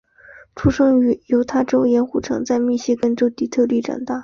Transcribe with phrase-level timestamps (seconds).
[0.55, 4.19] 出生于犹他州盐湖城在密歇根州底特律长大。